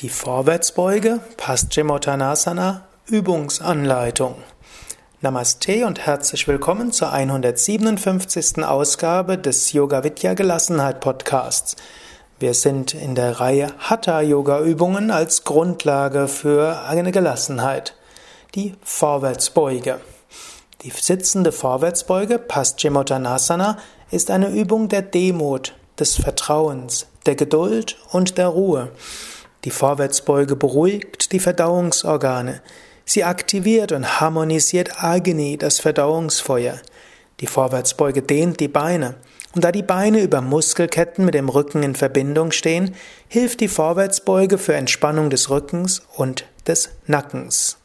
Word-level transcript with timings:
Die 0.00 0.08
Vorwärtsbeuge, 0.08 1.20
Paschimottanasana, 1.36 2.86
Übungsanleitung. 3.08 4.36
Namaste 5.20 5.84
und 5.84 6.06
herzlich 6.06 6.48
willkommen 6.48 6.90
zur 6.90 7.12
157. 7.12 8.64
Ausgabe 8.64 9.36
des 9.36 9.74
Yoga 9.74 10.02
Vidya 10.02 10.32
Gelassenheit 10.32 11.00
Podcasts. 11.00 11.76
Wir 12.38 12.54
sind 12.54 12.94
in 12.94 13.14
der 13.14 13.40
Reihe 13.40 13.74
Hatha 13.78 14.22
Yoga 14.22 14.62
Übungen 14.62 15.10
als 15.10 15.44
Grundlage 15.44 16.28
für 16.28 16.80
eine 16.88 17.12
Gelassenheit. 17.12 17.94
Die 18.54 18.76
Vorwärtsbeuge. 18.82 20.00
Die 20.80 20.92
sitzende 20.98 21.52
Vorwärtsbeuge, 21.52 22.38
Paschimottanasana, 22.38 23.76
ist 24.10 24.30
eine 24.30 24.48
Übung 24.48 24.88
der 24.88 25.02
Demut, 25.02 25.74
des 25.98 26.16
Vertrauens, 26.16 27.06
der 27.26 27.34
Geduld 27.34 27.98
und 28.12 28.38
der 28.38 28.48
Ruhe. 28.48 28.88
Die 29.64 29.70
Vorwärtsbeuge 29.70 30.56
beruhigt 30.56 31.32
die 31.32 31.40
Verdauungsorgane. 31.40 32.62
Sie 33.04 33.24
aktiviert 33.24 33.92
und 33.92 34.20
harmonisiert 34.20 35.02
Agni, 35.02 35.58
das 35.58 35.80
Verdauungsfeuer. 35.80 36.80
Die 37.40 37.46
Vorwärtsbeuge 37.46 38.22
dehnt 38.22 38.60
die 38.60 38.68
Beine. 38.68 39.16
Und 39.54 39.64
da 39.64 39.72
die 39.72 39.82
Beine 39.82 40.22
über 40.22 40.40
Muskelketten 40.40 41.24
mit 41.24 41.34
dem 41.34 41.48
Rücken 41.48 41.82
in 41.82 41.94
Verbindung 41.94 42.52
stehen, 42.52 42.94
hilft 43.28 43.60
die 43.60 43.68
Vorwärtsbeuge 43.68 44.58
für 44.58 44.74
Entspannung 44.74 45.28
des 45.28 45.50
Rückens 45.50 46.02
und 46.16 46.44
des 46.66 46.90
Nackens. 47.06 47.76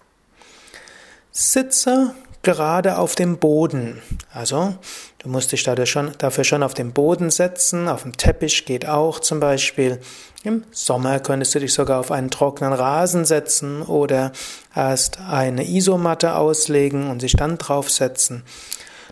Sitze 1.31 2.13
gerade 2.43 2.99
auf 2.99 3.15
dem 3.15 3.37
Boden. 3.37 4.01
Also, 4.31 4.75
du 5.25 5.31
musst 5.31 5.51
dich 5.51 5.63
dafür 5.63 5.87
schon, 5.87 6.11
dafür 6.19 6.43
schon 6.43 6.61
auf 6.61 6.75
den 6.75 6.93
Boden 6.93 7.31
setzen, 7.31 7.87
auf 7.87 8.03
dem 8.03 8.15
Teppich 8.15 8.65
geht 8.65 8.87
auch 8.87 9.19
zum 9.19 9.39
Beispiel. 9.39 9.99
Im 10.43 10.63
Sommer 10.69 11.19
könntest 11.19 11.55
du 11.55 11.59
dich 11.59 11.73
sogar 11.73 11.99
auf 11.99 12.11
einen 12.11 12.29
trockenen 12.29 12.73
Rasen 12.73 13.25
setzen 13.25 13.81
oder 13.81 14.31
erst 14.75 15.19
eine 15.19 15.67
Isomatte 15.67 16.35
auslegen 16.35 17.09
und 17.09 17.21
sich 17.21 17.33
dann 17.33 17.57
draufsetzen. 17.57 18.43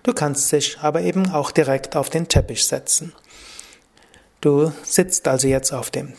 Du 0.04 0.14
kannst 0.14 0.52
dich 0.52 0.78
aber 0.82 1.02
eben 1.02 1.32
auch 1.32 1.50
direkt 1.50 1.96
auf 1.96 2.12
den 2.12 2.28
Teppich 2.28 2.68
setzen. 2.68 3.14
Du 4.40 4.72
sitzt 4.84 5.28
also 5.28 5.48
jetzt 5.48 5.74
auf 5.74 5.90
dem 5.90 6.14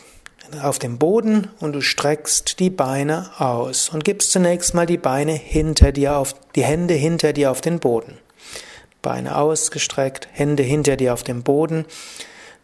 auf 0.61 0.77
dem 0.77 0.99
Boden 0.99 1.47
und 1.59 1.73
du 1.73 1.81
streckst 1.81 2.59
die 2.59 2.69
Beine 2.69 3.31
aus 3.39 3.89
und 3.89 4.03
gibst 4.03 4.31
zunächst 4.31 4.75
mal 4.75 4.85
die 4.85 4.97
Beine 4.97 5.33
hinter 5.33 5.91
dir 5.91 6.17
auf, 6.17 6.35
die 6.55 6.63
Hände 6.63 6.93
hinter 6.93 7.33
dir 7.33 7.49
auf 7.49 7.61
den 7.61 7.79
Boden. 7.79 8.19
Beine 9.05 9.37
ausgestreckt, 9.37 10.27
Hände 10.31 10.63
hinter 10.63 10.97
dir 10.97 11.13
auf 11.13 11.21
dem 11.21 11.43
Boden. 11.43 11.85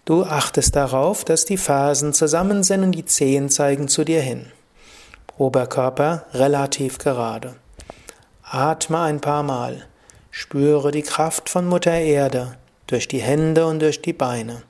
Du 0.06 0.24
achtest 0.24 0.76
darauf, 0.76 1.24
dass 1.24 1.46
die 1.46 1.58
Fersen 1.58 2.14
zusammen 2.14 2.64
sind 2.64 2.84
und 2.84 2.94
die 2.94 3.06
Zehen 3.06 3.48
zeigen 3.48 3.88
zu 3.88 4.04
dir 4.04 4.22
hin. 4.22 4.52
Oberkörper 5.38 6.26
relativ 6.34 6.98
gerade. 6.98 7.54
Atme 8.42 9.02
ein 9.02 9.22
paar 9.22 9.44
Mal. 9.44 9.86
Spüre 10.32 10.90
die 10.90 11.04
Kraft 11.04 11.48
von 11.48 11.68
Mutter 11.68 11.94
Erde 11.94 12.58
durch 12.88 13.08
die 13.08 13.22
Hände 13.22 13.68
und 13.68 13.80
durch 13.80 14.02
die 14.02 14.12
Beine. 14.12 14.64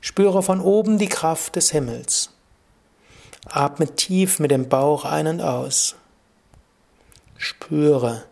Spüre 0.00 0.42
von 0.42 0.60
oben 0.60 0.98
die 0.98 1.08
Kraft 1.08 1.54
des 1.54 1.70
Himmels. 1.70 2.30
Atme 3.46 3.86
tief 3.94 4.40
mit 4.40 4.50
dem 4.50 4.68
Bauch 4.68 5.04
ein 5.04 5.28
und 5.28 5.40
aus. 5.40 5.94
Spüre 7.38 8.24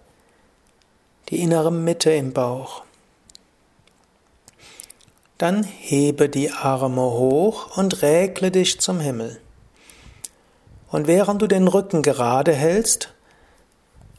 die 1.28 1.40
innere 1.40 1.72
Mitte 1.72 2.10
im 2.12 2.32
Bauch. 2.32 2.82
Dann 5.38 5.64
hebe 5.64 6.28
die 6.28 6.50
Arme 6.50 7.02
hoch 7.02 7.76
und 7.76 8.02
räkle 8.02 8.50
dich 8.50 8.80
zum 8.80 9.00
Himmel. 9.00 9.40
Und 10.88 11.06
während 11.06 11.42
du 11.42 11.46
den 11.46 11.68
Rücken 11.68 12.02
gerade 12.02 12.52
hältst, 12.52 13.12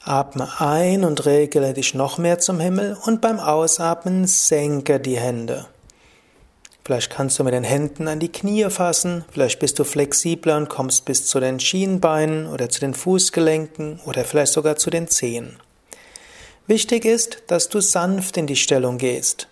atme 0.04 0.60
ein 0.60 1.06
und 1.06 1.26
regle 1.26 1.74
dich 1.74 1.94
noch 1.94 2.18
mehr 2.18 2.40
zum 2.40 2.60
Himmel 2.60 2.98
und 3.06 3.22
beim 3.22 3.40
Ausatmen 3.40 4.28
senke 4.28 5.00
die 5.00 5.18
Hände. 5.18 5.68
Vielleicht 6.84 7.10
kannst 7.10 7.40
du 7.40 7.46
mit 7.46 7.54
den 7.54 7.64
Händen 7.64 8.10
an 8.10 8.20
die 8.20 8.32
Knie 8.32 8.70
fassen, 8.70 9.24
vielleicht 9.32 9.60
bist 9.60 9.80
du 9.80 9.86
flexibler 9.86 10.58
und 10.58 10.68
kommst 10.68 11.06
bis 11.06 11.26
zu 11.28 11.40
den 11.40 11.62
Schienbeinen 11.62 12.48
oder 12.48 12.68
zu 12.68 12.82
den 12.82 12.94
Fußgelenken 12.94 14.02
oder 14.06 14.26
vielleicht 14.26 14.52
sogar 14.52 14.76
zu 14.76 14.90
den 14.90 15.08
Zehen. 15.08 15.58
Wichtig 16.66 17.04
ist, 17.04 17.44
dass 17.48 17.68
du 17.68 17.82
sanft 17.82 18.38
in 18.38 18.48
die 18.48 18.56
Stellung 18.56 18.98
gehst. 18.98 19.50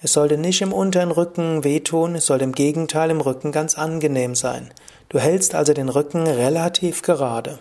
Es 0.00 0.14
sollte 0.14 0.38
nicht 0.38 0.62
im 0.62 0.72
unteren 0.72 1.10
Rücken 1.10 1.62
wehtun, 1.62 2.14
es 2.14 2.26
soll 2.26 2.40
im 2.40 2.52
Gegenteil 2.52 3.10
im 3.10 3.20
Rücken 3.20 3.52
ganz 3.52 3.76
angenehm 3.76 4.34
sein. 4.34 4.70
Du 5.10 5.18
hältst 5.18 5.54
also 5.54 5.74
den 5.74 5.90
Rücken 5.90 6.26
relativ 6.26 7.02
gerade. 7.02 7.58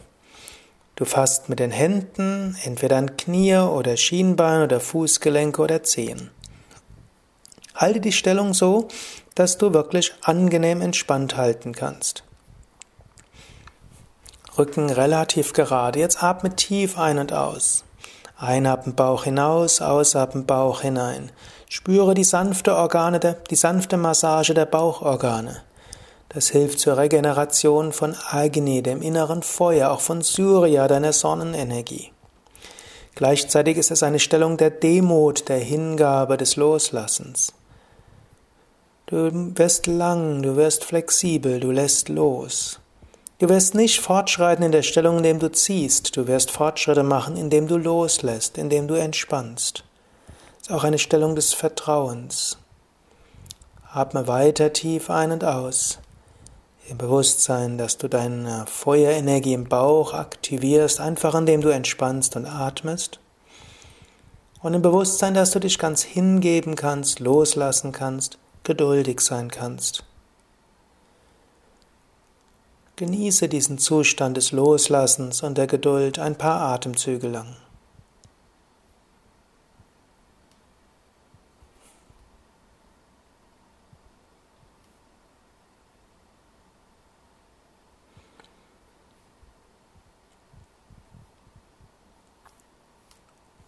Du 0.95 1.03
fasst 1.03 1.49
mit 1.49 1.59
den 1.59 1.71
Händen 1.71 2.57
entweder 2.63 2.95
an 2.95 3.17
Knie 3.17 3.57
oder 3.57 3.97
Schienbein 3.97 4.63
oder 4.63 4.79
Fußgelenke 4.79 5.61
oder 5.61 5.83
Zehen. 5.83 6.31
Halte 7.75 7.99
die 7.99 8.13
Stellung 8.13 8.53
so, 8.53 8.87
dass 9.35 9.57
du 9.57 9.73
wirklich 9.73 10.13
angenehm 10.21 10.79
entspannt 10.79 11.35
halten 11.35 11.73
kannst. 11.73 12.23
Rücken 14.57 14.89
relativ 14.89 15.51
gerade. 15.51 15.99
Jetzt 15.99 16.23
atme 16.23 16.55
tief 16.55 16.97
ein 16.97 17.19
und 17.19 17.33
aus. 17.33 17.83
Einatmen 18.37 18.95
Bauch 18.95 19.23
hinaus, 19.23 19.81
ausatmen 19.81 20.45
Bauch 20.45 20.81
hinein. 20.81 21.31
Spüre 21.69 22.13
die 22.13 22.25
sanfte 22.25 22.75
Organe 22.75 23.19
die 23.19 23.55
sanfte 23.55 23.95
Massage 23.95 24.53
der 24.53 24.65
Bauchorgane. 24.65 25.61
Das 26.29 26.49
hilft 26.49 26.79
zur 26.79 26.97
Regeneration 26.97 27.93
von 27.93 28.13
Agni, 28.29 28.83
dem 28.83 29.01
inneren 29.01 29.41
Feuer, 29.41 29.89
auch 29.91 30.01
von 30.01 30.21
Surya, 30.21 30.87
deiner 30.89 31.13
Sonnenenergie. 31.13 32.11
Gleichzeitig 33.15 33.77
ist 33.77 33.91
es 33.91 34.03
eine 34.03 34.19
Stellung 34.19 34.57
der 34.57 34.71
Demut, 34.71 35.47
der 35.47 35.59
Hingabe, 35.59 36.35
des 36.35 36.57
Loslassens. 36.57 37.53
Du 39.05 39.29
wirst 39.55 39.87
lang, 39.87 40.41
du 40.41 40.57
wirst 40.57 40.83
flexibel, 40.83 41.61
du 41.61 41.71
lässt 41.71 42.09
los. 42.09 42.81
Du 43.37 43.49
wirst 43.49 43.75
nicht 43.75 43.99
fortschreiten 43.99 44.63
in 44.63 44.71
der 44.71 44.81
Stellung, 44.81 45.17
indem 45.17 45.39
du 45.39 45.51
ziehst. 45.51 46.15
Du 46.15 46.25
wirst 46.25 46.51
Fortschritte 46.51 47.03
machen, 47.03 47.35
indem 47.35 47.67
du 47.67 47.75
loslässt, 47.75 48.57
indem 48.57 48.87
du 48.87 48.93
entspannst. 48.93 49.83
Das 50.59 50.69
ist 50.69 50.73
auch 50.73 50.85
eine 50.85 50.97
Stellung 50.97 51.35
des 51.35 51.53
Vertrauens. 51.53 52.57
Atme 53.91 54.27
weiter 54.27 54.71
tief 54.71 55.09
ein 55.09 55.33
und 55.33 55.43
aus. 55.43 55.99
Im 56.87 56.97
Bewusstsein, 56.97 57.77
dass 57.77 57.97
du 57.97 58.07
deine 58.07 58.65
Feuerenergie 58.67 59.53
im 59.53 59.67
Bauch 59.67 60.13
aktivierst, 60.13 61.01
einfach 61.01 61.35
indem 61.35 61.59
du 61.59 61.69
entspannst 61.69 62.37
und 62.37 62.45
atmest. 62.45 63.19
Und 64.61 64.75
im 64.75 64.81
Bewusstsein, 64.81 65.33
dass 65.33 65.51
du 65.51 65.59
dich 65.59 65.77
ganz 65.77 66.03
hingeben 66.03 66.75
kannst, 66.75 67.19
loslassen 67.19 67.91
kannst 67.91 68.37
geduldig 68.63 69.19
sein 69.19 69.51
kannst. 69.51 70.03
Genieße 72.97 73.49
diesen 73.49 73.77
Zustand 73.77 74.37
des 74.37 74.53
Loslassens 74.53 75.43
und 75.43 75.57
der 75.57 75.67
Geduld 75.67 76.17
ein 76.17 76.37
paar 76.37 76.61
Atemzüge 76.61 77.27
lang. 77.27 77.57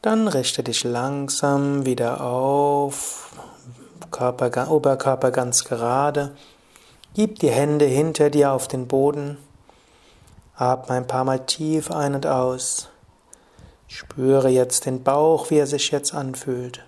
Dann 0.01 0.29
richte 0.29 0.63
dich 0.63 0.85
langsam 0.85 1.85
wieder 1.85 2.21
auf, 2.21 3.29
Körper, 4.09 4.71
Oberkörper 4.71 5.31
ganz 5.31 5.65
gerade. 5.65 6.33
Gib 7.17 7.39
die 7.39 7.49
Hände 7.49 7.85
hinter 7.85 8.29
dir 8.29 8.51
auf 8.51 8.67
den 8.67 8.87
Boden. 8.87 9.39
Atme 10.55 10.97
ein 10.97 11.07
paar 11.07 11.23
Mal 11.23 11.47
tief 11.47 11.89
ein 11.89 12.13
und 12.13 12.27
aus. 12.27 12.89
Spüre 13.87 14.49
jetzt 14.49 14.85
den 14.85 15.03
Bauch, 15.03 15.49
wie 15.49 15.57
er 15.57 15.65
sich 15.65 15.89
jetzt 15.89 16.13
anfühlt. 16.13 16.85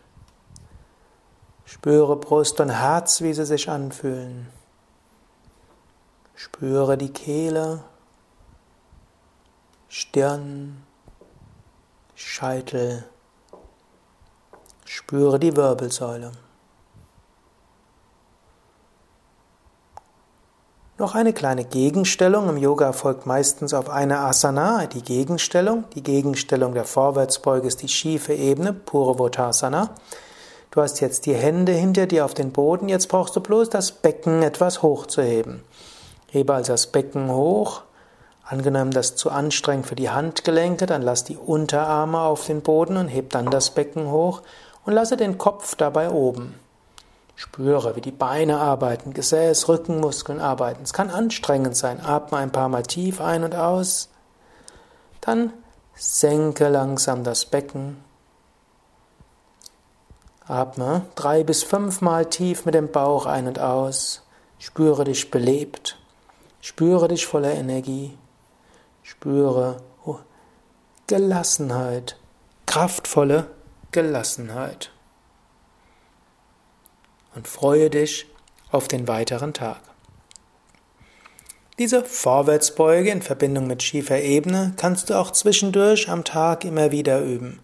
Spüre 1.66 2.16
Brust 2.16 2.60
und 2.60 2.70
Herz, 2.70 3.22
wie 3.22 3.34
sie 3.34 3.44
sich 3.48 3.72
anfühlen. 3.72 4.46
Spüre 6.36 6.96
die 6.96 7.12
Kehle, 7.12 7.84
Stirn, 9.88 10.84
Scheitel. 12.14 13.04
Spüre 14.86 15.40
die 15.40 15.56
Wirbelsäule. 15.56 16.34
Noch 21.00 21.16
eine 21.16 21.32
kleine 21.32 21.64
Gegenstellung. 21.64 22.50
Im 22.50 22.58
Yoga 22.58 22.92
folgt 22.92 23.26
meistens 23.26 23.74
auf 23.74 23.90
eine 23.90 24.20
Asana 24.20 24.86
die 24.86 25.02
Gegenstellung. 25.02 25.86
Die 25.96 26.04
Gegenstellung 26.04 26.74
der 26.74 26.84
Vorwärtsbeuge 26.84 27.70
ist 27.70 27.82
die 27.82 27.88
schiefe 27.88 28.34
Ebene, 28.34 28.74
Purvottasana. 28.74 29.92
Du 30.72 30.82
hast 30.82 31.00
jetzt 31.00 31.26
die 31.26 31.34
Hände 31.34 31.72
hinter 31.72 32.06
dir 32.06 32.26
auf 32.26 32.34
den 32.34 32.52
Boden. 32.52 32.90
Jetzt 32.90 33.08
brauchst 33.08 33.34
du 33.38 33.40
bloß 33.40 33.70
das 33.70 33.94
Becken 33.94 34.44
etwas 34.44 34.82
hochzuheben. 34.82 35.64
Hebe 36.28 36.54
also 36.54 36.74
das 36.74 36.88
Becken 36.88 37.32
hoch. 37.32 37.84
Angenommen, 38.44 38.92
das 38.92 39.12
ist 39.12 39.20
zu 39.20 39.30
anstrengend 39.30 39.88
für 39.88 39.96
die 39.96 40.10
Handgelenke, 40.10 40.86
dann 40.86 41.02
lass 41.02 41.24
die 41.24 41.38
Unterarme 41.38 42.20
auf 42.20 42.46
den 42.46 42.62
Boden 42.62 42.98
und 42.98 43.08
heb 43.08 43.30
dann 43.30 43.50
das 43.50 43.70
Becken 43.70 44.12
hoch 44.12 44.42
und 44.86 44.92
lasse 44.92 45.16
den 45.16 45.38
Kopf 45.38 45.76
dabei 45.76 46.10
oben. 46.10 46.56
Spüre, 47.40 47.96
wie 47.96 48.02
die 48.02 48.12
Beine 48.12 48.60
arbeiten, 48.60 49.14
Gesäß, 49.14 49.70
Rückenmuskeln 49.70 50.42
arbeiten. 50.42 50.84
Es 50.84 50.92
kann 50.92 51.10
anstrengend 51.10 51.78
sein. 51.78 52.04
Atme 52.04 52.38
ein 52.38 52.52
paar 52.52 52.68
Mal 52.68 52.84
tief 52.84 53.22
ein 53.22 53.46
und 53.46 53.56
aus. 53.56 54.10
Dann 55.22 55.54
senke 55.96 56.68
langsam 56.68 57.24
das 57.24 57.46
Becken. 57.46 58.04
Atme 60.46 61.06
drei 61.16 61.46
bis 61.46 61.64
fünfmal 61.64 62.26
tief 62.26 62.66
mit 62.66 62.76
dem 62.76 62.92
Bauch 62.92 63.26
ein 63.26 63.48
und 63.48 63.58
aus. 63.58 64.22
Spüre 64.58 65.06
dich 65.06 65.32
belebt. 65.32 65.98
Spüre 66.60 67.08
dich 67.08 67.26
voller 67.26 67.54
Energie. 67.54 68.18
Spüre 69.02 69.78
Gelassenheit, 71.08 72.18
kraftvolle 72.66 73.48
Gelassenheit 73.94 74.92
und 77.36 77.48
freue 77.48 77.90
dich 77.90 78.26
auf 78.72 78.88
den 78.88 79.08
weiteren 79.08 79.54
Tag. 79.54 79.80
Diese 81.80 82.04
Vorwärtsbeuge 82.04 83.10
in 83.10 83.22
Verbindung 83.22 83.66
mit 83.66 83.82
schiefer 83.84 84.22
Ebene 84.22 84.74
kannst 84.76 85.10
du 85.10 85.14
auch 85.14 85.32
zwischendurch 85.32 86.10
am 86.10 86.26
Tag 86.26 86.66
immer 86.66 86.92
wieder 86.92 87.22
üben. 87.22 87.62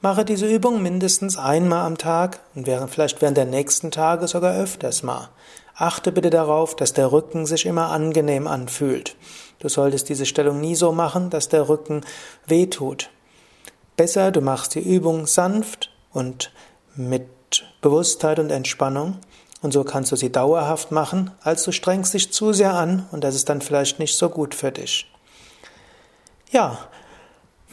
Mache 0.00 0.24
diese 0.24 0.46
Übung 0.46 0.80
mindestens 0.80 1.36
einmal 1.36 1.84
am 1.84 1.98
Tag 1.98 2.40
und 2.54 2.66
während, 2.66 2.90
vielleicht 2.90 3.20
während 3.20 3.36
der 3.36 3.44
nächsten 3.44 3.90
Tage 3.90 4.26
sogar 4.26 4.56
öfters 4.56 5.02
mal. 5.02 5.28
Achte 5.74 6.12
bitte 6.12 6.30
darauf, 6.30 6.76
dass 6.76 6.92
der 6.92 7.12
Rücken 7.12 7.46
sich 7.46 7.66
immer 7.66 7.90
angenehm 7.90 8.46
anfühlt. 8.46 9.16
Du 9.58 9.68
solltest 9.68 10.08
diese 10.08 10.24
Stellung 10.24 10.60
nie 10.60 10.74
so 10.74 10.92
machen, 10.92 11.30
dass 11.30 11.48
der 11.48 11.68
Rücken 11.68 12.00
wehtut. 12.46 13.10
Besser, 13.96 14.30
du 14.30 14.40
machst 14.40 14.76
die 14.76 14.80
Übung 14.80 15.26
sanft 15.26 15.90
und 16.10 16.52
mit 16.96 17.26
Bewusstheit 17.80 18.38
und 18.38 18.50
Entspannung. 18.50 19.18
Und 19.60 19.72
so 19.72 19.82
kannst 19.82 20.12
du 20.12 20.16
sie 20.16 20.30
dauerhaft 20.30 20.92
machen, 20.92 21.32
als 21.42 21.64
du 21.64 21.72
strengst 21.72 22.14
dich 22.14 22.32
zu 22.32 22.52
sehr 22.52 22.74
an 22.74 23.08
und 23.10 23.24
das 23.24 23.34
ist 23.34 23.48
dann 23.48 23.60
vielleicht 23.60 23.98
nicht 23.98 24.16
so 24.16 24.28
gut 24.28 24.54
für 24.54 24.70
dich. 24.70 25.10
Ja, 26.50 26.78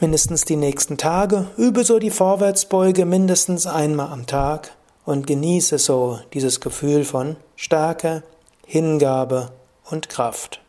mindestens 0.00 0.44
die 0.44 0.56
nächsten 0.56 0.98
Tage, 0.98 1.46
übe 1.56 1.84
so 1.84 1.98
die 1.98 2.10
Vorwärtsbeuge 2.10 3.04
mindestens 3.04 3.66
einmal 3.66 4.08
am 4.08 4.26
Tag 4.26 4.72
und 5.04 5.26
genieße 5.26 5.78
so 5.78 6.18
dieses 6.34 6.60
Gefühl 6.60 7.04
von 7.04 7.36
Stärke, 7.54 8.24
Hingabe 8.66 9.52
und 9.84 10.08
Kraft. 10.08 10.60